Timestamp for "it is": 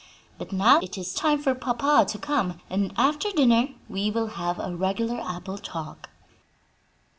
0.79-1.13